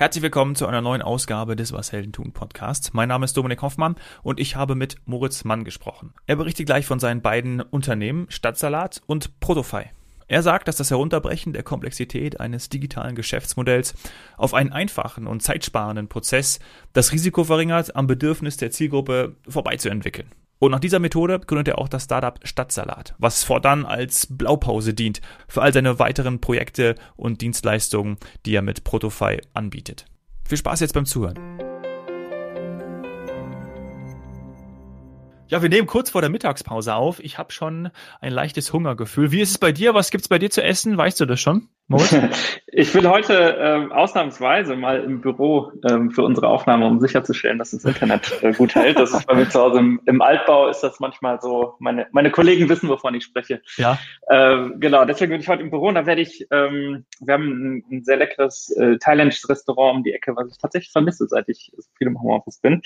[0.00, 2.94] Herzlich willkommen zu einer neuen Ausgabe des Was Helden tun Podcasts.
[2.94, 6.14] Mein Name ist Dominik Hoffmann und ich habe mit Moritz Mann gesprochen.
[6.26, 9.90] Er berichtet gleich von seinen beiden Unternehmen Stadtsalat und Protofy.
[10.26, 13.92] Er sagt, dass das Herunterbrechen der Komplexität eines digitalen Geschäftsmodells
[14.38, 16.60] auf einen einfachen und zeitsparenden Prozess
[16.94, 20.30] das Risiko verringert, am Bedürfnis der Zielgruppe vorbeizuentwickeln.
[20.60, 25.22] Und nach dieser Methode gründet er auch das Startup Stadtsalat, was fortan als Blaupause dient
[25.48, 30.04] für all seine weiteren Projekte und Dienstleistungen, die er mit Protofy anbietet.
[30.46, 31.38] Viel Spaß jetzt beim Zuhören.
[35.48, 37.20] Ja, wir nehmen kurz vor der Mittagspause auf.
[37.20, 37.90] Ich habe schon
[38.20, 39.32] ein leichtes Hungergefühl.
[39.32, 39.94] Wie ist es bei dir?
[39.94, 40.96] Was gibt's bei dir zu essen?
[40.96, 41.70] Weißt du das schon?
[42.72, 47.72] Ich bin heute ähm, ausnahmsweise mal im Büro ähm, für unsere Aufnahme, um sicherzustellen, dass
[47.72, 48.96] das Internet äh, gut hält.
[48.96, 51.74] Das ist bei mir zu Hause im, im, Altbau ist das manchmal so.
[51.80, 53.60] Meine, meine Kollegen wissen, wovon ich spreche.
[53.76, 53.98] Ja.
[54.30, 57.48] Ähm, genau, deswegen bin ich heute im Büro und da werde ich, ähm, wir haben
[57.48, 61.48] ein, ein sehr leckeres äh, thailändisches Restaurant um die Ecke, was ich tatsächlich vermisse, seit
[61.48, 62.82] ich so viel im Homeoffice bin.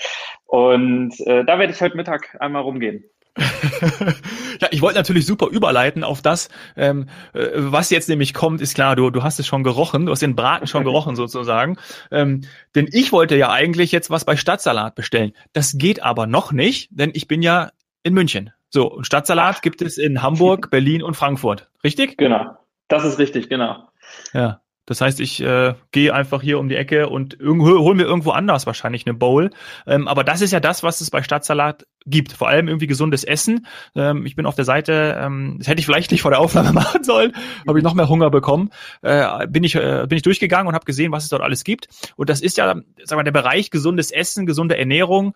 [0.47, 3.03] Und äh, da werde ich heute Mittag einmal rumgehen.
[4.61, 8.75] ja, ich wollte natürlich super überleiten auf das, ähm, äh, was jetzt nämlich kommt, ist
[8.75, 11.77] klar, du, du hast es schon gerochen, du hast den Braten schon gerochen sozusagen.
[12.11, 12.41] Ähm,
[12.75, 15.33] denn ich wollte ja eigentlich jetzt was bei Stadtsalat bestellen.
[15.53, 17.71] Das geht aber noch nicht, denn ich bin ja
[18.03, 18.51] in München.
[18.69, 21.69] So, und Stadtsalat gibt es in Hamburg, Berlin und Frankfurt.
[21.83, 22.17] Richtig?
[22.17, 22.57] Genau.
[22.87, 23.89] Das ist richtig, genau.
[24.33, 24.61] Ja.
[24.85, 28.67] Das heißt, ich äh, gehe einfach hier um die Ecke und hol mir irgendwo anders
[28.67, 29.49] wahrscheinlich eine Bowl.
[29.87, 32.33] Ähm, aber das ist ja das, was es bei Stadtsalat gibt.
[32.33, 33.65] Vor allem irgendwie gesundes Essen.
[33.95, 36.71] Ähm, ich bin auf der Seite, ähm, das hätte ich vielleicht nicht vor der Aufnahme
[36.73, 37.33] machen sollen,
[37.67, 38.69] habe ich noch mehr Hunger bekommen.
[39.01, 41.87] Äh, bin ich äh, bin ich durchgegangen und habe gesehen, was es dort alles gibt.
[42.15, 45.33] Und das ist ja, sag mal, der Bereich gesundes Essen, gesunde Ernährung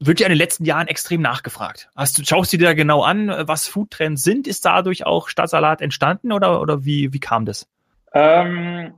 [0.00, 1.88] wird ja in den letzten Jahren extrem nachgefragt.
[1.94, 4.48] Hast du, schaust du dir da genau an, was Foodtrends sind?
[4.48, 7.68] Ist dadurch auch Stadtsalat entstanden oder, oder wie, wie kam das?
[8.14, 8.94] Ähm,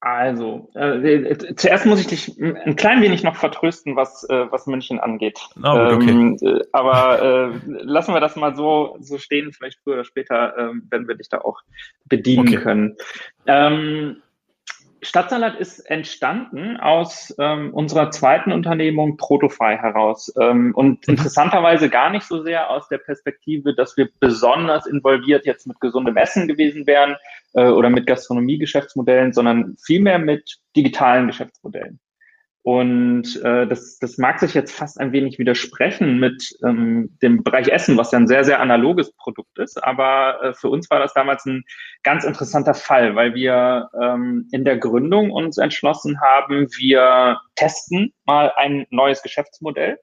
[0.00, 5.00] also, äh, zuerst muss ich dich ein klein wenig noch vertrösten, was, äh, was München
[5.00, 5.40] angeht.
[5.56, 6.10] Oh, okay.
[6.10, 9.52] ähm, äh, aber äh, lassen wir das mal so, so stehen.
[9.52, 11.60] Vielleicht früher oder später äh, werden wir dich da auch
[12.04, 12.56] bedienen okay.
[12.58, 12.96] können.
[13.46, 14.22] Ähm,
[15.02, 21.14] Stadtsalat ist entstanden aus ähm, unserer zweiten Unternehmung Protofy heraus ähm, und mhm.
[21.14, 26.16] interessanterweise gar nicht so sehr aus der Perspektive, dass wir besonders involviert jetzt mit gesundem
[26.16, 27.16] Essen gewesen wären
[27.54, 32.00] äh, oder mit Gastronomie-Geschäftsmodellen, sondern vielmehr mit digitalen Geschäftsmodellen.
[32.66, 37.68] Und äh, das, das mag sich jetzt fast ein wenig widersprechen mit ähm, dem Bereich
[37.68, 39.80] Essen, was ja ein sehr, sehr analoges Produkt ist.
[39.84, 41.62] Aber äh, für uns war das damals ein
[42.02, 48.52] ganz interessanter Fall, weil wir ähm, in der Gründung uns entschlossen haben, wir testen mal
[48.56, 50.00] ein neues Geschäftsmodell.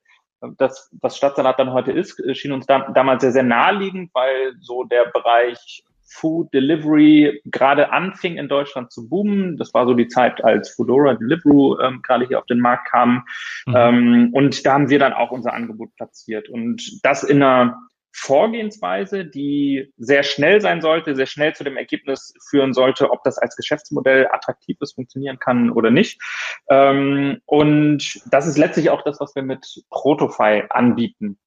[0.56, 4.86] Das, was Stadtsalat dann heute ist, schien uns da, damals sehr, sehr naheliegend, weil so
[4.86, 9.58] der Bereich Food Delivery gerade anfing in Deutschland zu boomen.
[9.58, 13.26] Das war so die Zeit, als Foodora Deliveroo ähm, gerade hier auf den Markt kam.
[13.66, 13.76] Mhm.
[13.76, 16.50] Ähm, und da haben wir dann auch unser Angebot platziert.
[16.50, 17.78] Und das in einer
[18.16, 23.40] Vorgehensweise, die sehr schnell sein sollte, sehr schnell zu dem Ergebnis führen sollte, ob das
[23.40, 26.22] als Geschäftsmodell attraktiv ist, funktionieren kann oder nicht.
[26.70, 31.40] Ähm, und das ist letztlich auch das, was wir mit Protofy anbieten.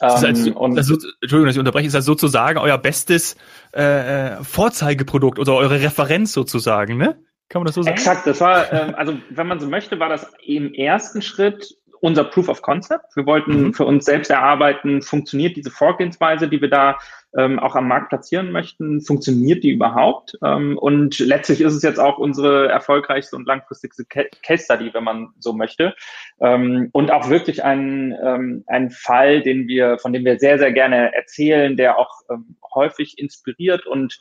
[0.00, 3.36] Das ist ähm, und, also, Entschuldigung, dass ich unterbreche, ist das sozusagen euer bestes
[3.74, 7.18] äh, äh, Vorzeigeprodukt oder eure Referenz sozusagen, ne?
[7.48, 7.96] Kann man das so sagen?
[7.96, 12.24] Exakt, das war, ähm, also wenn man so möchte, war das im ersten Schritt unser
[12.24, 13.16] Proof of Concept.
[13.16, 13.74] Wir wollten mhm.
[13.74, 16.98] für uns selbst erarbeiten, funktioniert diese Vorgehensweise, die wir da
[17.36, 20.38] ähm, auch am Markt platzieren möchten, funktioniert die überhaupt?
[20.42, 25.28] Ähm, und letztlich ist es jetzt auch unsere erfolgreichste und langfristigste Case Study, wenn man
[25.38, 25.94] so möchte.
[26.40, 30.72] Ähm, und auch wirklich ein, ähm, ein Fall, den wir, von dem wir sehr, sehr
[30.72, 34.18] gerne erzählen, der auch ähm, häufig inspiriert und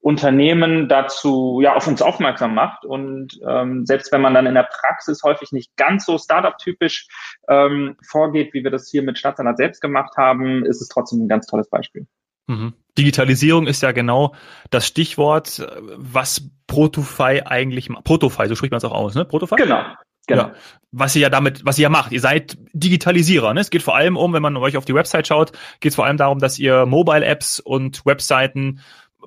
[0.00, 4.68] Unternehmen dazu ja auf uns aufmerksam macht und ähm, selbst wenn man dann in der
[4.70, 7.08] Praxis häufig nicht ganz so Startup-typisch
[7.48, 11.28] ähm, vorgeht, wie wir das hier mit Stadtsalat selbst gemacht haben, ist es trotzdem ein
[11.28, 12.06] ganz tolles Beispiel.
[12.46, 12.74] Mhm.
[12.96, 14.34] Digitalisierung ist ja genau
[14.70, 15.66] das Stichwort,
[15.96, 18.04] was Protofy eigentlich macht.
[18.04, 19.24] Protofy, so spricht man es auch aus, ne?
[19.24, 19.56] Protofy?
[19.56, 19.82] Genau.
[20.28, 20.42] Genau.
[20.42, 20.54] Ja,
[20.92, 22.12] was ihr ja damit, was ihr ja macht.
[22.12, 23.54] Ihr seid Digitalisierer.
[23.54, 23.60] Ne?
[23.60, 26.04] Es geht vor allem um, wenn man euch auf die Website schaut, geht es vor
[26.04, 28.80] allem darum, dass ihr Mobile-Apps und Webseiten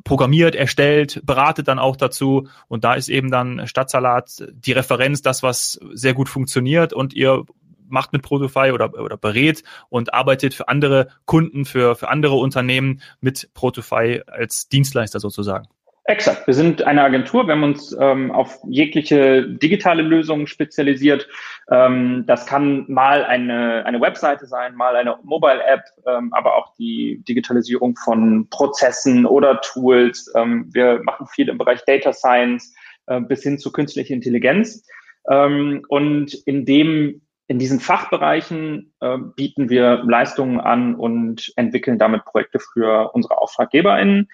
[0.03, 2.47] programmiert, erstellt, beratet dann auch dazu.
[2.67, 7.45] Und da ist eben dann Stadtsalat die Referenz, das, was sehr gut funktioniert und ihr
[7.87, 13.01] macht mit Protofy oder, oder berät und arbeitet für andere Kunden, für, für andere Unternehmen
[13.19, 15.67] mit Protofy als Dienstleister sozusagen.
[16.05, 16.47] Exakt.
[16.47, 17.45] Wir sind eine Agentur.
[17.45, 21.27] Wir haben uns ähm, auf jegliche digitale Lösungen spezialisiert.
[21.69, 27.23] Ähm, das kann mal eine, eine Webseite sein, mal eine Mobile-App, ähm, aber auch die
[27.27, 30.31] Digitalisierung von Prozessen oder Tools.
[30.35, 32.73] Ähm, wir machen viel im Bereich Data Science
[33.05, 34.83] äh, bis hin zu künstlicher Intelligenz.
[35.29, 37.21] Ähm, und in dem
[37.51, 44.29] in diesen Fachbereichen äh, bieten wir Leistungen an und entwickeln damit Projekte für unsere AuftraggeberInnen.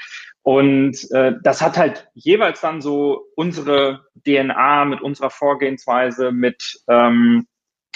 [0.48, 7.48] Und äh, das hat halt jeweils dann so unsere DNA mit unserer Vorgehensweise, mit ähm,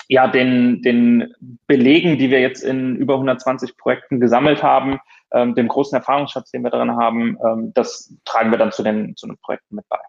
[0.09, 1.33] ja, den, den
[1.67, 4.99] Belegen, die wir jetzt in über 120 Projekten gesammelt haben,
[5.31, 9.15] ähm, dem großen Erfahrungsschatz, den wir darin haben, ähm, das tragen wir dann zu den,
[9.15, 9.99] zu den Projekten mit bei.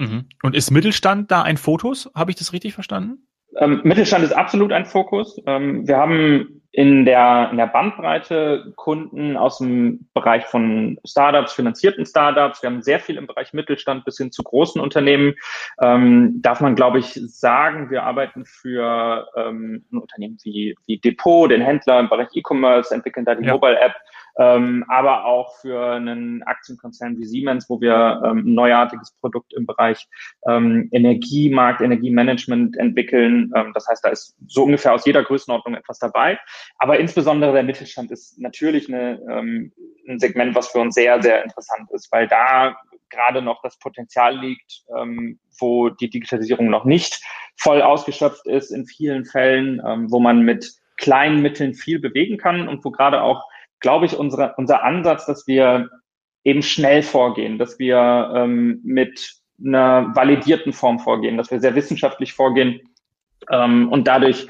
[0.00, 0.30] Mhm.
[0.42, 2.10] Und ist Mittelstand da ein Fokus?
[2.14, 3.28] Habe ich das richtig verstanden?
[3.58, 5.38] Ähm, Mittelstand ist absolut ein Fokus.
[5.44, 12.06] Ähm, wir haben in der, in der Bandbreite Kunden aus dem Bereich von Startups, finanzierten
[12.06, 12.62] Startups.
[12.62, 15.34] Wir haben sehr viel im Bereich Mittelstand bis hin zu großen Unternehmen.
[15.82, 21.50] Ähm, darf man, glaube ich, sagen, wir arbeiten für ähm, ein Unternehmen wie, wie Depot,
[21.50, 23.52] den Händler im Bereich E-Commerce, entwickeln da die ja.
[23.52, 23.94] Mobile App
[24.38, 29.66] ähm, aber auch für einen Aktienkonzern wie Siemens, wo wir ähm, ein neuartiges Produkt im
[29.66, 30.06] Bereich
[30.48, 33.50] ähm, Energiemarkt, Energiemanagement entwickeln.
[33.54, 36.38] Ähm, das heißt, da ist so ungefähr aus jeder Größenordnung etwas dabei.
[36.78, 39.72] Aber insbesondere der Mittelstand ist natürlich eine, ähm,
[40.08, 42.76] ein Segment, was für uns sehr, sehr interessant ist, weil da
[43.10, 47.22] gerade noch das Potenzial liegt, ähm, wo die Digitalisierung noch nicht
[47.56, 52.68] voll ausgeschöpft ist in vielen Fällen, ähm, wo man mit kleinen Mitteln viel bewegen kann
[52.68, 53.44] und wo gerade auch
[53.82, 55.90] glaube ich, unsere, unser Ansatz, dass wir
[56.44, 62.32] eben schnell vorgehen, dass wir ähm, mit einer validierten Form vorgehen, dass wir sehr wissenschaftlich
[62.32, 62.80] vorgehen
[63.50, 64.48] ähm, und dadurch,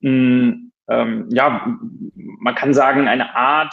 [0.00, 0.56] mh,
[0.88, 1.78] ähm, ja,
[2.14, 3.72] man kann sagen, eine Art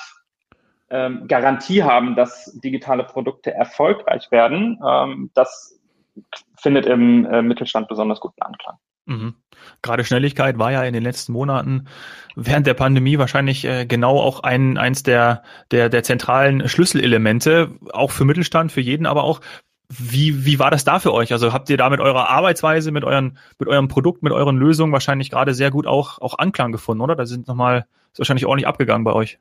[0.90, 4.80] ähm, Garantie haben, dass digitale Produkte erfolgreich werden.
[4.88, 5.80] Ähm, das
[6.58, 8.78] findet im äh, Mittelstand besonders guten Anklang.
[9.06, 9.36] Mhm.
[9.82, 11.86] Gerade Schnelligkeit war ja in den letzten Monaten
[12.36, 18.12] während der Pandemie wahrscheinlich äh, genau auch ein, eins der, der, der zentralen Schlüsselelemente, auch
[18.12, 19.42] für Mittelstand, für jeden, aber auch
[19.90, 21.34] wie, wie war das da für euch?
[21.34, 24.94] Also habt ihr da mit eurer Arbeitsweise, mit euren, mit eurem Produkt, mit euren Lösungen
[24.94, 27.16] wahrscheinlich gerade sehr gut auch, auch Anklang gefunden, oder?
[27.16, 29.40] Da sind nochmal, ist wahrscheinlich ordentlich abgegangen bei euch.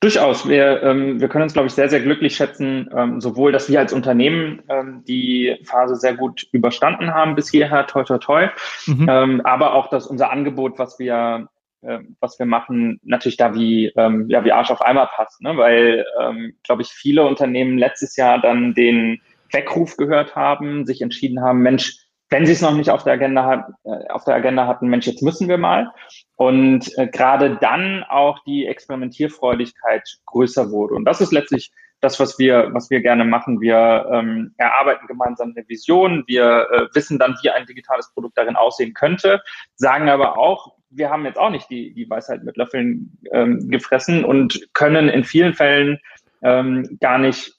[0.00, 0.48] Durchaus.
[0.48, 3.78] Wir, ähm, wir können uns, glaube ich, sehr, sehr glücklich schätzen, ähm, sowohl, dass wir
[3.78, 8.48] als Unternehmen ähm, die Phase sehr gut überstanden haben bis hierher, toi, toi, toi,
[8.86, 9.06] mhm.
[9.08, 11.48] ähm, aber auch, dass unser Angebot, was wir,
[11.82, 15.56] äh, was wir machen, natürlich da wie, ähm, ja, wie Arsch auf Eimer passt, ne?
[15.56, 19.20] weil, ähm, glaube ich, viele Unternehmen letztes Jahr dann den
[19.52, 21.98] Weckruf gehört haben, sich entschieden haben, Mensch,
[22.30, 25.06] wenn sie es noch nicht auf der Agenda hat, äh, auf der Agenda hatten, Mensch,
[25.06, 25.92] jetzt müssen wir mal.
[26.36, 30.94] Und äh, gerade dann auch die Experimentierfreudigkeit größer wurde.
[30.94, 33.60] Und das ist letztlich das, was wir, was wir gerne machen.
[33.60, 36.24] Wir ähm, erarbeiten gemeinsam eine Vision.
[36.26, 39.42] Wir äh, wissen dann, wie ein digitales Produkt darin aussehen könnte,
[39.74, 44.24] sagen aber auch, wir haben jetzt auch nicht die, die Weisheit mit Löffeln ähm, gefressen
[44.24, 45.98] und können in vielen Fällen
[46.42, 47.52] ähm, gar nicht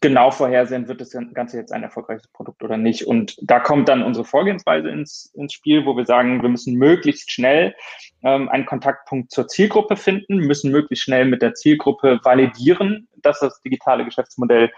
[0.00, 3.06] genau vorhersehen, wird das Ganze jetzt ein erfolgreiches Produkt oder nicht.
[3.06, 7.32] Und da kommt dann unsere Vorgehensweise ins, ins Spiel, wo wir sagen, wir müssen möglichst
[7.32, 7.74] schnell
[8.22, 13.60] ähm, einen Kontaktpunkt zur Zielgruppe finden, müssen möglichst schnell mit der Zielgruppe validieren, dass das
[13.62, 14.70] digitale Geschäftsmodell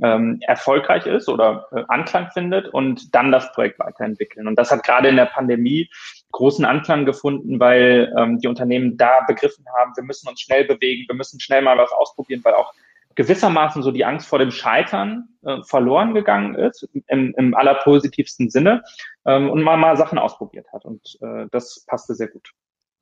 [0.00, 4.46] ähm, erfolgreich ist oder äh, Anklang findet und dann das Projekt weiterentwickeln.
[4.46, 5.90] Und das hat gerade in der Pandemie
[6.30, 11.08] großen Anklang gefunden, weil ähm, die Unternehmen da begriffen haben, wir müssen uns schnell bewegen,
[11.08, 12.72] wir müssen schnell mal was ausprobieren, weil auch
[13.18, 18.84] gewissermaßen so die Angst vor dem Scheitern äh, verloren gegangen ist, im, im allerpositivsten Sinne,
[19.26, 20.84] ähm, und mal mal Sachen ausprobiert hat.
[20.84, 22.52] Und äh, das passte sehr gut.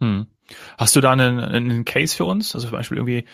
[0.01, 0.27] Hm.
[0.79, 2.55] Hast du da einen, einen Case für uns?
[2.55, 3.25] Also zum Beispiel irgendwie,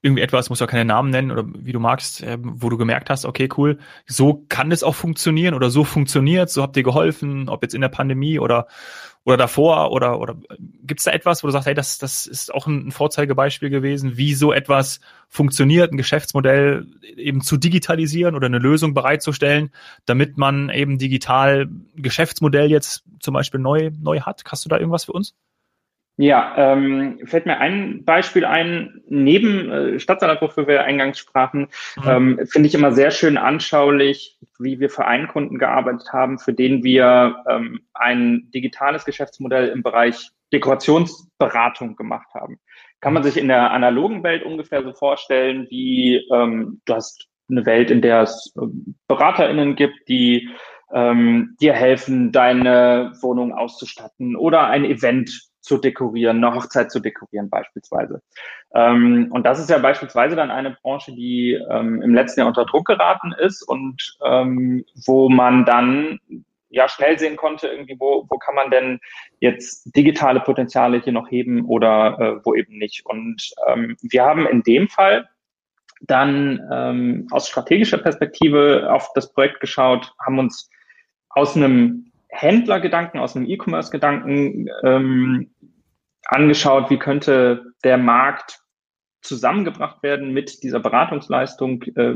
[0.00, 3.10] irgendwie etwas, muss ja keine Namen nennen oder wie du magst, äh, wo du gemerkt
[3.10, 7.48] hast, okay, cool, so kann es auch funktionieren oder so funktioniert, so habt ihr geholfen,
[7.48, 8.66] ob jetzt in der Pandemie oder
[9.24, 10.36] oder davor oder oder
[10.82, 14.34] gibt's da etwas, wo du sagst, hey, das das ist auch ein Vorzeigebeispiel gewesen, wie
[14.34, 16.86] so etwas funktioniert, ein Geschäftsmodell
[17.16, 19.70] eben zu digitalisieren oder eine Lösung bereitzustellen,
[20.06, 24.42] damit man eben digital Geschäftsmodell jetzt zum Beispiel neu neu hat.
[24.46, 25.34] Hast du da irgendwas für uns?
[26.22, 32.08] Ja, ähm, fällt mir ein Beispiel ein, neben äh, Stadtsalat, wofür wir eingangs sprachen, mhm.
[32.08, 36.52] ähm, finde ich immer sehr schön anschaulich, wie wir für einen Kunden gearbeitet haben, für
[36.52, 42.60] den wir ähm, ein digitales Geschäftsmodell im Bereich Dekorationsberatung gemacht haben.
[43.00, 47.66] Kann man sich in der analogen Welt ungefähr so vorstellen, wie ähm, du hast eine
[47.66, 48.66] Welt, in der es äh,
[49.08, 50.50] BeraterInnen gibt, die
[50.92, 57.48] ähm, dir helfen, deine Wohnung auszustatten oder ein Event zu dekorieren, eine Hochzeit zu dekorieren
[57.48, 58.20] beispielsweise.
[58.74, 62.66] Ähm, und das ist ja beispielsweise dann eine Branche, die ähm, im letzten Jahr unter
[62.66, 66.18] Druck geraten ist und ähm, wo man dann
[66.68, 68.98] ja schnell sehen konnte, irgendwie, wo, wo kann man denn
[69.40, 73.06] jetzt digitale Potenziale hier noch heben oder äh, wo eben nicht.
[73.06, 75.28] Und ähm, wir haben in dem Fall
[76.00, 80.68] dann ähm, aus strategischer Perspektive auf das Projekt geschaut, haben uns
[81.28, 85.51] aus einem Händlergedanken, aus einem E-Commerce-Gedanken ähm,
[86.32, 88.62] angeschaut, wie könnte der Markt
[89.22, 92.14] zusammengebracht werden mit dieser Beratungsleistung, äh,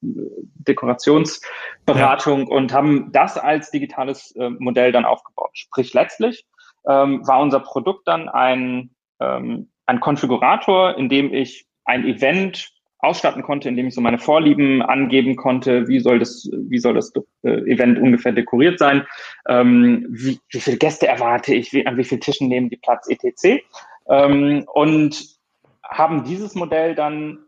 [0.00, 2.54] Dekorationsberatung ja.
[2.54, 5.50] und haben das als digitales äh, Modell dann aufgebaut.
[5.54, 6.46] Sprich, letztlich
[6.86, 8.90] ähm, war unser Produkt dann ein,
[9.20, 14.82] ähm, ein Konfigurator, in dem ich ein Event ausstatten konnte, indem ich so meine Vorlieben
[14.82, 17.12] angeben konnte, wie soll das, wie soll das
[17.42, 19.06] äh, Event ungefähr dekoriert sein,
[19.48, 23.08] ähm, wie, wie viele Gäste erwarte ich, wie, an wie vielen Tischen nehmen die Platz,
[23.08, 23.62] etc.
[24.08, 25.38] Ähm, und
[25.84, 27.38] haben dieses Modell dann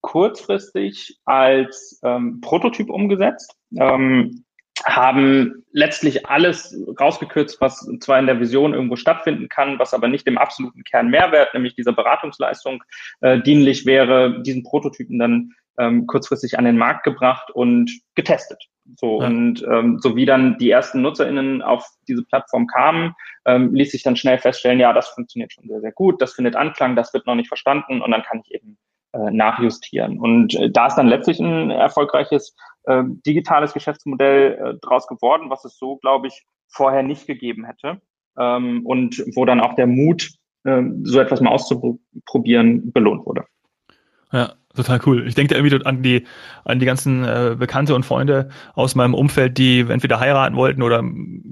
[0.00, 3.56] kurzfristig als ähm, Prototyp umgesetzt.
[3.78, 4.44] Ähm,
[4.84, 10.26] haben letztlich alles rausgekürzt, was zwar in der Vision irgendwo stattfinden kann, was aber nicht
[10.26, 12.82] dem absoluten Kernmehrwert, nämlich dieser Beratungsleistung,
[13.20, 18.62] äh, dienlich wäre, diesen Prototypen dann ähm, kurzfristig an den Markt gebracht und getestet.
[18.96, 19.26] So ja.
[19.26, 23.14] und ähm, so wie dann die ersten NutzerInnen auf diese Plattform kamen,
[23.46, 26.54] ähm, ließ sich dann schnell feststellen, ja, das funktioniert schon sehr, sehr gut, das findet
[26.54, 28.78] Anklang, das wird noch nicht verstanden und dann kann ich eben
[29.30, 30.18] nachjustieren.
[30.18, 32.54] Und äh, da ist dann letztlich ein erfolgreiches
[32.84, 38.00] äh, digitales Geschäftsmodell äh, draus geworden, was es so, glaube ich, vorher nicht gegeben hätte.
[38.38, 40.30] Ähm, und wo dann auch der Mut,
[40.64, 43.44] äh, so etwas mal auszuprobieren, belohnt wurde.
[44.32, 45.26] Ja, total cool.
[45.26, 46.26] Ich denke da irgendwie an die,
[46.64, 51.02] an die ganzen äh, Bekannte und Freunde aus meinem Umfeld, die entweder heiraten wollten oder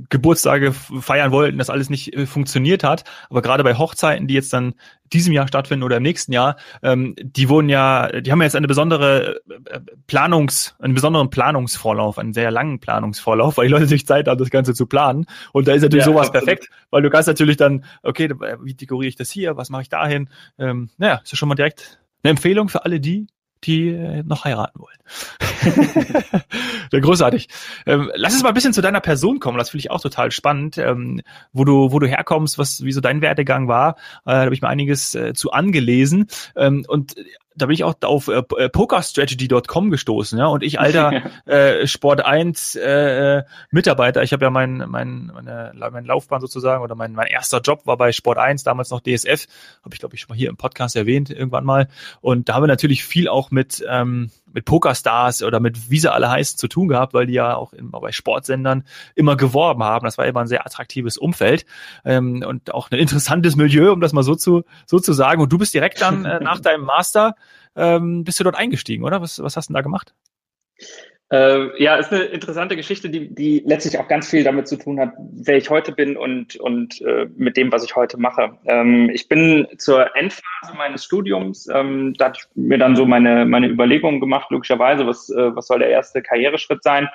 [0.09, 3.05] Geburtstage feiern wollten, das alles nicht äh, funktioniert hat.
[3.31, 4.75] Aber gerade bei Hochzeiten, die jetzt dann
[5.13, 8.67] diesem Jahr stattfinden oder im nächsten Jahr, ähm, die wurden ja, die haben jetzt eine
[8.67, 14.29] besondere äh, Planungs, einen besonderen Planungsvorlauf, einen sehr langen Planungsvorlauf, weil die Leute sich Zeit
[14.29, 15.27] haben, das Ganze zu planen.
[15.53, 16.47] Und da ist natürlich ja, sowas absolut.
[16.47, 18.31] perfekt, weil du kannst natürlich dann, okay,
[18.63, 20.29] wie dekoriere ich das hier, was mache ich dahin?
[20.59, 23.27] Ähm, naja, ist ja schon mal direkt eine Empfehlung für alle die,
[23.65, 24.99] die äh, noch heiraten wollen.
[26.93, 27.49] ja, großartig.
[27.87, 29.59] Ähm, lass uns mal ein bisschen zu deiner Person kommen.
[29.59, 33.01] Das finde ich auch total spannend, ähm, wo du, wo du herkommst, was, wie so
[33.01, 33.97] dein Werdegang war.
[34.25, 36.27] Äh, da habe ich mir einiges äh, zu angelesen.
[36.57, 37.15] Ähm, und
[37.57, 42.25] da bin ich auch auf äh, äh pokerstrategy.com gestoßen, ja, und ich alter äh, Sport
[42.25, 47.13] 1 äh, äh, Mitarbeiter, ich habe ja mein, mein, meine, meine Laufbahn sozusagen oder mein,
[47.13, 49.47] mein erster Job war bei Sport 1, damals noch DSF,
[49.83, 51.89] habe ich glaube ich schon mal hier im Podcast erwähnt irgendwann mal.
[52.21, 56.13] Und da haben wir natürlich viel auch mit ähm, mit Pokerstars oder mit wie sie
[56.13, 60.05] alle heißen zu tun gehabt, weil die ja auch immer bei Sportsendern immer geworben haben.
[60.05, 61.67] Das war immer ein sehr attraktives Umfeld
[62.05, 65.43] ähm, und auch ein interessantes Milieu, um das mal so zu so zu sagen.
[65.43, 67.35] Und du bist direkt dann äh, nach deinem Master
[67.75, 69.21] ähm, bist du dort eingestiegen, oder?
[69.23, 70.15] Was, was hast du denn da gemacht?
[71.33, 75.01] Äh, ja, ist eine interessante Geschichte, die, die letztlich auch ganz viel damit zu tun
[75.01, 78.59] hat, wer ich heute bin und, und äh, mit dem, was ich heute mache.
[78.67, 83.47] Ähm, ich bin zur Endphase meines Studiums, ähm, da hatte ich mir dann so meine,
[83.47, 87.09] meine Überlegungen gemacht, logischerweise, was, äh, was soll der erste Karriereschritt sein.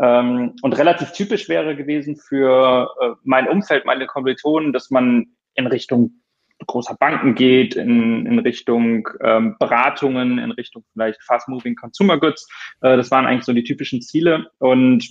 [0.00, 5.66] Ähm, und relativ typisch wäre gewesen für äh, mein Umfeld, meine Kommilitonen, dass man in
[5.66, 6.19] Richtung
[6.66, 12.48] großer Banken geht, in, in Richtung ähm, Beratungen, in Richtung vielleicht Fast-Moving Consumer Goods.
[12.80, 14.50] Äh, das waren eigentlich so die typischen Ziele.
[14.58, 15.08] Und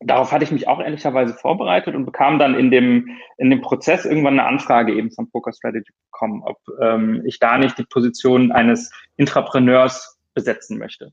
[0.00, 4.04] darauf hatte ich mich auch ehrlicherweise vorbereitet und bekam dann in dem, in dem Prozess
[4.04, 8.52] irgendwann eine Anfrage eben von Poker Strategy bekommen, ob ähm, ich da nicht die Position
[8.52, 11.12] eines Intrapreneurs besetzen möchte.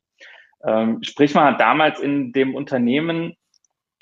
[0.66, 3.36] Ähm, sprich, man hat damals in dem Unternehmen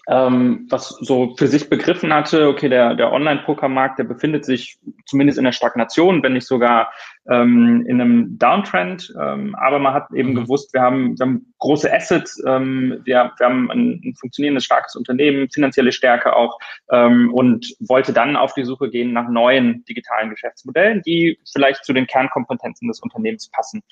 [0.08, 5.38] ähm, was so für sich begriffen hatte, okay, der, der Online-Pokermarkt, der befindet sich zumindest
[5.38, 6.92] in der Stagnation, wenn nicht sogar
[7.30, 9.14] ähm, in einem Downtrend.
[9.20, 10.36] Ähm, aber man hat eben mhm.
[10.36, 14.96] gewusst, wir haben, wir haben große Assets, ähm, wir, wir haben ein, ein funktionierendes, starkes
[14.96, 16.58] Unternehmen, finanzielle Stärke auch
[16.90, 21.94] ähm, und wollte dann auf die Suche gehen nach neuen digitalen Geschäftsmodellen, die vielleicht zu
[21.94, 23.84] den Kernkompetenzen des Unternehmens passen.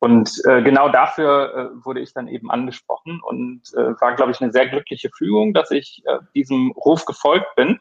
[0.00, 4.40] Und äh, genau dafür äh, wurde ich dann eben angesprochen und äh, war, glaube ich,
[4.40, 7.80] eine sehr glückliche Fügung, dass ich äh, diesem Ruf gefolgt bin.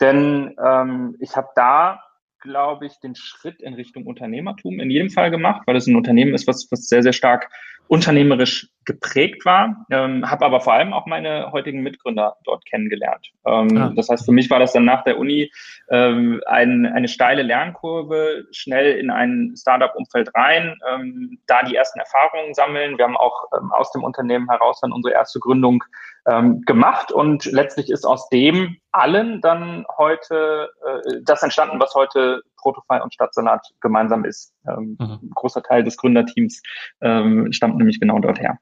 [0.00, 2.00] Denn ähm, ich habe da
[2.44, 6.34] glaube ich, den Schritt in Richtung Unternehmertum in jedem Fall gemacht, weil es ein Unternehmen
[6.34, 7.50] ist, was, was sehr, sehr stark
[7.88, 13.30] unternehmerisch geprägt war, ähm, habe aber vor allem auch meine heutigen Mitgründer dort kennengelernt.
[13.46, 13.92] Ähm, ah.
[13.94, 15.50] Das heißt, für mich war das dann nach der Uni
[15.90, 22.54] ähm, ein, eine steile Lernkurve, schnell in ein Startup-Umfeld rein, ähm, da die ersten Erfahrungen
[22.54, 22.98] sammeln.
[22.98, 25.82] Wir haben auch ähm, aus dem Unternehmen heraus dann unsere erste Gründung
[26.26, 32.42] ähm, gemacht und letztlich ist aus dem allen dann heute äh, das entstanden, was heute
[32.56, 34.54] Protofy und Stadtsalat gemeinsam ist.
[34.66, 35.18] Ähm, mhm.
[35.22, 36.62] Ein großer Teil des Gründerteams
[37.02, 38.58] ähm, stammt nämlich genau dort her.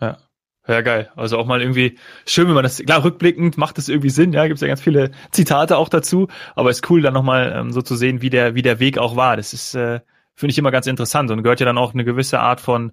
[0.00, 0.18] Ja.
[0.68, 1.10] Ja, geil.
[1.16, 4.46] Also auch mal irgendwie schön, wenn man das, klar, rückblickend macht das irgendwie Sinn, ja,
[4.46, 7.82] gibt es ja ganz viele Zitate auch dazu, aber ist cool dann nochmal ähm, so
[7.82, 9.36] zu sehen, wie der, wie der Weg auch war.
[9.36, 10.00] Das ist, äh,
[10.34, 12.92] finde ich immer ganz interessant und gehört ja dann auch eine gewisse Art von,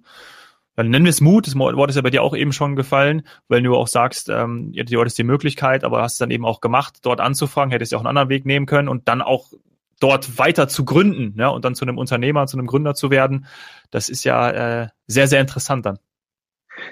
[0.76, 3.22] dann nennen wir es Mut, das Wort ist ja bei dir auch eben schon gefallen,
[3.48, 6.60] weil du auch sagst, ähm, du hattest die Möglichkeit, aber hast es dann eben auch
[6.60, 9.52] gemacht, dort anzufangen, hättest ja auch einen anderen Weg nehmen können und dann auch
[10.00, 13.46] dort weiter zu gründen ja, und dann zu einem Unternehmer, zu einem Gründer zu werden.
[13.90, 14.50] Das ist ja
[14.82, 15.98] äh, sehr, sehr interessant dann.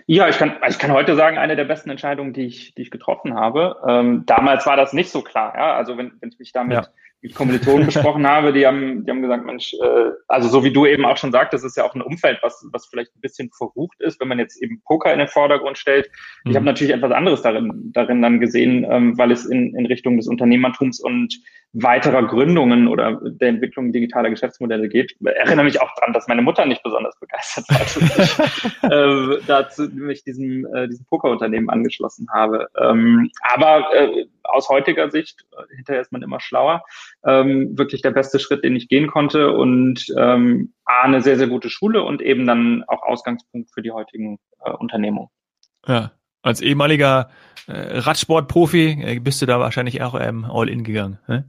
[0.07, 2.91] Ja, ich kann, ich kann heute sagen, eine der besten Entscheidungen, die ich, die ich
[2.91, 3.77] getroffen habe.
[3.87, 5.55] Ähm, damals war das nicht so klar.
[5.57, 5.77] Ja?
[5.77, 6.87] Also wenn, wenn ich mich damit ja
[7.27, 10.87] mit Kommilitonen besprochen habe, die haben, die haben gesagt, Mensch, äh, also so wie du
[10.87, 14.01] eben auch schon sagtest, ist ja auch ein Umfeld, was, was vielleicht ein bisschen verrucht
[14.01, 16.09] ist, wenn man jetzt eben Poker in den Vordergrund stellt.
[16.45, 16.51] Mhm.
[16.51, 20.17] Ich habe natürlich etwas anderes darin, darin dann gesehen, ähm, weil es in, in Richtung
[20.17, 21.41] des Unternehmertums und
[21.73, 25.13] weiterer Gründungen oder der Entwicklung digitaler Geschäftsmodelle geht.
[25.13, 29.45] Ich erinnere mich auch daran, dass meine Mutter nicht besonders begeistert war, dass ich äh,
[29.47, 32.69] dazu mich diesem, äh, diesem Pokerunternehmen angeschlossen habe.
[32.81, 36.83] Ähm, aber äh, aus heutiger Sicht, äh, hinterher ist man immer schlauer,
[37.25, 41.49] ähm, wirklich der beste Schritt, den ich gehen konnte und ähm, A, eine sehr, sehr
[41.49, 45.31] gute Schule und eben dann auch Ausgangspunkt für die heutigen äh, Unternehmungen.
[45.87, 46.13] Ja,
[46.43, 47.31] als ehemaliger
[47.67, 51.19] äh, Radsportprofi äh, bist du da wahrscheinlich auch ähm, all in gegangen.
[51.27, 51.45] Ne?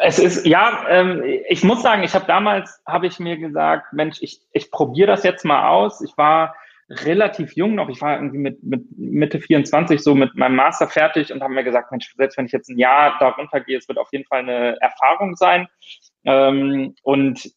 [0.00, 4.18] Es ist, ja, ähm, ich muss sagen, ich habe damals, habe ich mir gesagt, Mensch,
[4.20, 6.00] ich, ich probiere das jetzt mal aus.
[6.00, 6.54] Ich war
[6.90, 7.88] relativ jung noch.
[7.88, 11.64] Ich war irgendwie mit, mit Mitte 24 so mit meinem Master fertig und habe mir
[11.64, 14.40] gesagt, Mensch, selbst wenn ich jetzt ein Jahr darunter gehe, es wird auf jeden Fall
[14.40, 15.68] eine Erfahrung sein.
[16.24, 17.50] Ähm, und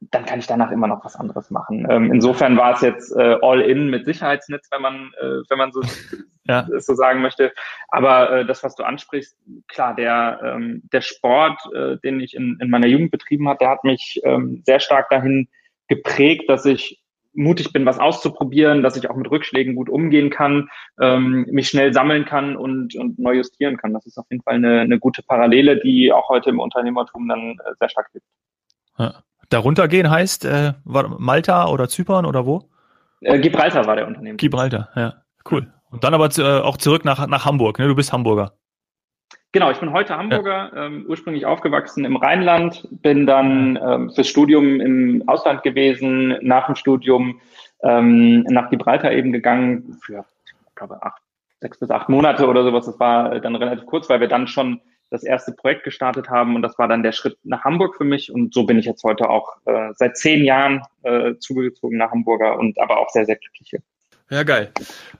[0.00, 1.86] dann kann ich danach immer noch was anderes machen.
[1.90, 5.72] Ähm, insofern war es jetzt äh, all in mit Sicherheitsnetz, wenn man, äh, wenn man
[5.72, 5.82] so,
[6.44, 6.66] ja.
[6.78, 7.52] so sagen möchte.
[7.88, 9.36] Aber äh, das, was du ansprichst,
[9.68, 13.70] klar, der, ähm, der Sport, äh, den ich in, in meiner Jugend betrieben habe, der
[13.70, 15.48] hat mich ähm, sehr stark dahin
[15.88, 17.02] geprägt, dass ich
[17.36, 20.68] mutig bin, was auszuprobieren, dass ich auch mit Rückschlägen gut umgehen kann,
[21.00, 23.92] ähm, mich schnell sammeln kann und, und neu justieren kann.
[23.92, 27.52] Das ist auf jeden Fall eine, eine gute Parallele, die auch heute im Unternehmertum dann
[27.52, 28.26] äh, sehr stark hilft.
[28.98, 29.14] Ja.
[29.48, 32.68] Darunter gehen heißt äh, Malta oder Zypern oder wo?
[33.20, 34.36] Äh, Gibraltar war der Unternehmen.
[34.36, 35.14] Gibraltar, ja,
[35.50, 35.72] cool.
[35.90, 37.86] Und dann aber äh, auch zurück nach, nach Hamburg, ne?
[37.86, 38.54] Du bist Hamburger.
[39.56, 40.84] Genau, ich bin heute Hamburger, ja.
[40.84, 46.74] ähm, ursprünglich aufgewachsen im Rheinland, bin dann ähm, fürs Studium im Ausland gewesen, nach dem
[46.74, 47.40] Studium
[47.82, 51.22] ähm, nach Gibraltar eben gegangen für, ich glaube, acht,
[51.62, 52.84] sechs bis acht Monate oder sowas.
[52.84, 56.60] Das war dann relativ kurz, weil wir dann schon das erste Projekt gestartet haben und
[56.60, 59.30] das war dann der Schritt nach Hamburg für mich und so bin ich jetzt heute
[59.30, 63.68] auch äh, seit zehn Jahren äh, zugezogen nach Hamburger und aber auch sehr, sehr glücklich
[63.70, 63.80] hier.
[64.30, 64.72] Ja, geil.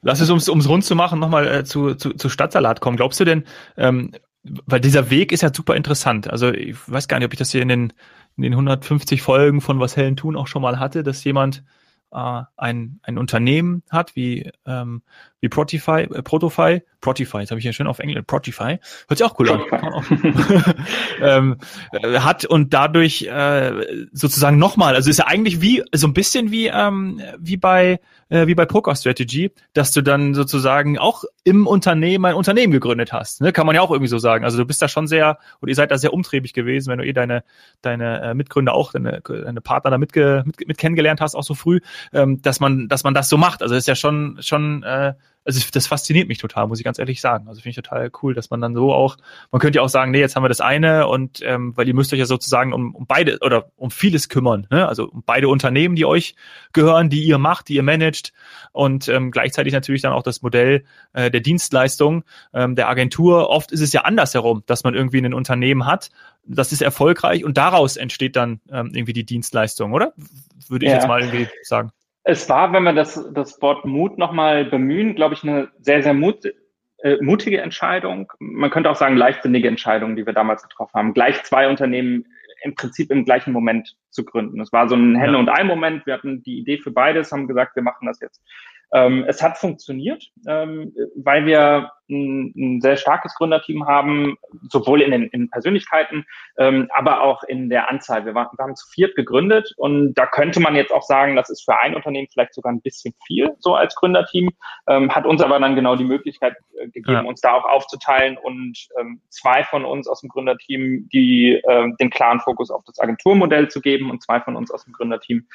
[0.02, 2.96] Lass es, ums, ums rund zu machen, nochmal äh, zu, zu, zu Stadtsalat kommen.
[2.96, 3.44] Glaubst du denn,
[3.76, 6.28] ähm, weil dieser Weg ist ja super interessant.
[6.28, 7.92] Also ich weiß gar nicht, ob ich das hier in den,
[8.36, 11.64] in den 150 Folgen von Was Hellen tun auch schon mal hatte, dass jemand
[12.12, 15.02] äh, ein, ein Unternehmen hat, wie, ähm,
[15.46, 18.78] wie Protify, äh, Protofy, Protify, jetzt habe ich ja schön auf Englisch, Protify,
[19.08, 19.62] hört sich auch cool an,
[21.22, 21.56] ähm,
[21.92, 26.50] äh, hat und dadurch äh, sozusagen nochmal, also ist ja eigentlich wie, so ein bisschen
[26.50, 31.66] wie, ähm, wie bei äh, wie bei Poker Strategy, dass du dann sozusagen auch im
[31.66, 33.40] Unternehmen ein Unternehmen gegründet hast.
[33.40, 33.52] Ne?
[33.52, 34.44] Kann man ja auch irgendwie so sagen.
[34.44, 37.06] Also du bist da schon sehr, oder ihr seid da sehr umtriebig gewesen, wenn du
[37.06, 37.44] eh deine,
[37.82, 41.54] deine äh, Mitgründer auch, deine, deine Partner da mitge, mit, mit kennengelernt hast, auch so
[41.54, 41.80] früh,
[42.12, 43.62] ähm, dass man, dass man das so macht.
[43.62, 45.14] Also ist ja schon, schon äh,
[45.46, 47.46] also das fasziniert mich total, muss ich ganz ehrlich sagen.
[47.48, 49.16] Also finde ich total cool, dass man dann so auch,
[49.52, 51.94] man könnte ja auch sagen, nee, jetzt haben wir das eine und ähm, weil ihr
[51.94, 54.88] müsst euch ja sozusagen um, um beide oder um vieles kümmern, ne?
[54.88, 56.34] also um beide Unternehmen, die euch
[56.72, 58.32] gehören, die ihr macht, die ihr managt
[58.72, 63.48] und ähm, gleichzeitig natürlich dann auch das Modell äh, der Dienstleistung, ähm, der Agentur.
[63.48, 66.10] Oft ist es ja andersherum, dass man irgendwie ein Unternehmen hat,
[66.44, 70.12] das ist erfolgreich und daraus entsteht dann ähm, irgendwie die Dienstleistung, oder?
[70.68, 70.98] Würde ich ja.
[70.98, 71.92] jetzt mal irgendwie sagen.
[72.28, 76.12] Es war, wenn wir das, das Wort Mut nochmal bemühen, glaube ich, eine sehr, sehr
[76.12, 76.44] mut,
[76.98, 78.32] äh, mutige Entscheidung.
[78.40, 81.14] Man könnte auch sagen, leichtsinnige Entscheidung, die wir damals getroffen haben.
[81.14, 82.26] Gleich zwei Unternehmen
[82.62, 84.60] im Prinzip im gleichen Moment zu gründen.
[84.60, 86.04] Es war so ein Henne- und Ei-Moment.
[86.04, 88.42] Wir hatten die Idee für beides, haben gesagt, wir machen das jetzt.
[88.92, 94.36] Ähm, es hat funktioniert, ähm, weil wir ein, ein, sehr starkes Gründerteam haben,
[94.68, 96.24] sowohl in den in Persönlichkeiten,
[96.58, 98.24] ähm, aber auch in der Anzahl.
[98.24, 101.50] Wir, waren, wir haben zu viert gegründet und da könnte man jetzt auch sagen, das
[101.50, 104.50] ist für ein Unternehmen vielleicht sogar ein bisschen viel, so als Gründerteam,
[104.88, 107.22] ähm, hat uns aber dann genau die Möglichkeit äh, gegeben, ja.
[107.22, 112.10] uns da auch aufzuteilen und ähm, zwei von uns aus dem Gründerteam, die äh, den
[112.10, 115.46] klaren Fokus auf das Agenturmodell zu geben und zwei von uns aus dem Gründerteam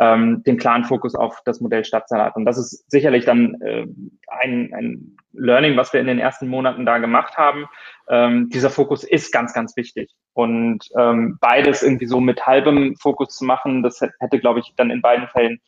[0.00, 2.36] ähm, den klaren Fokus auf das Modell Stadtsalat.
[2.36, 3.86] Und das ist sicherlich dann äh,
[4.28, 7.66] ein, ein Learning, was wir in den ersten Monaten da gemacht haben.
[8.08, 10.10] Ähm, dieser Fokus ist ganz, ganz wichtig.
[10.32, 14.90] Und ähm, beides irgendwie so mit halbem Fokus zu machen, das hätte, glaube ich, dann
[14.90, 15.60] in beiden Fällen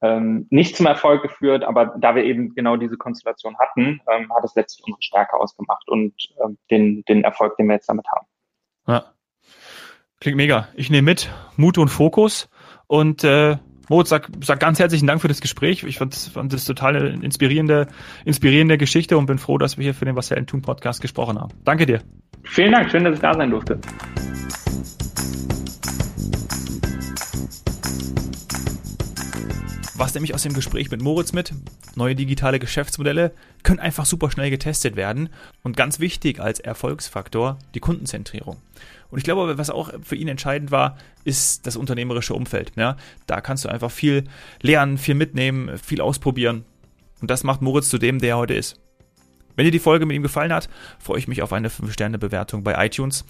[0.00, 1.64] ähm, nicht zum Erfolg geführt.
[1.64, 5.88] Aber da wir eben genau diese Konstellation hatten, ähm, hat es letztlich unsere Stärke ausgemacht
[5.88, 8.26] und ähm, den, den Erfolg, den wir jetzt damit haben.
[8.86, 9.04] Ja.
[10.20, 10.68] Klingt mega.
[10.74, 12.48] Ich nehme mit Mut und Fokus
[12.88, 15.82] und äh, Moritz, sag, sag ganz herzlichen Dank für das Gespräch.
[15.84, 17.88] Ich fand, fand das total eine inspirierende,
[18.24, 21.38] inspirierende Geschichte und bin froh, dass wir hier für den Was Helden tun Podcast gesprochen
[21.38, 21.52] haben.
[21.64, 22.00] Danke dir.
[22.44, 23.78] Vielen Dank, schön, dass ich da sein durfte.
[29.98, 31.52] Was nämlich aus dem Gespräch mit Moritz mit?
[31.96, 33.32] Neue digitale Geschäftsmodelle
[33.64, 35.28] können einfach super schnell getestet werden
[35.64, 38.58] und ganz wichtig als Erfolgsfaktor die Kundenzentrierung.
[39.10, 42.70] Und ich glaube, was auch für ihn entscheidend war, ist das unternehmerische Umfeld.
[42.76, 44.22] Ja, da kannst du einfach viel
[44.62, 46.64] lernen, viel mitnehmen, viel ausprobieren.
[47.20, 48.80] Und das macht Moritz zu dem, der er heute ist.
[49.56, 50.68] Wenn dir die Folge mit ihm gefallen hat,
[51.00, 53.24] freue ich mich auf eine 5-Sterne-Bewertung bei iTunes.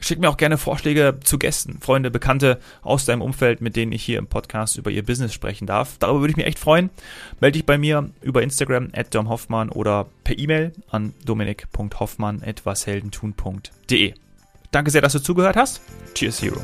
[0.00, 4.02] Schick mir auch gerne Vorschläge zu Gästen, Freunde, Bekannte aus deinem Umfeld, mit denen ich
[4.04, 5.96] hier im Podcast über ihr Business sprechen darf.
[5.98, 6.90] Darüber würde ich mich echt freuen.
[7.40, 14.14] Melde dich bei mir über Instagram at domhoffmann oder per E-Mail an dominik.hoffmann.washeldentun.de.
[14.70, 15.80] Danke sehr, dass du zugehört hast.
[16.14, 16.60] Cheers, Hero.